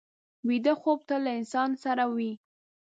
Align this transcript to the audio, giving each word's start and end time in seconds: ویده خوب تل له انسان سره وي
ویده 0.47 0.73
خوب 0.81 0.99
تل 1.07 1.19
له 1.25 1.31
انسان 1.39 1.69
سره 1.83 2.03
وي 2.15 2.31